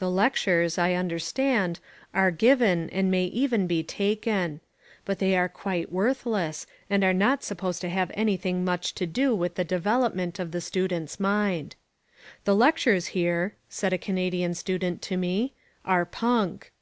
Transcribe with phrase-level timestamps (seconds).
[0.00, 1.78] The lectures, I understand,
[2.12, 4.58] are given and may even be taken.
[5.04, 9.36] But they are quite worthless and are not supposed to have anything much to do
[9.36, 11.76] with the development of the student's mind.
[12.44, 15.52] "The lectures here," said a Canadian student to me,
[15.84, 16.72] "are punk."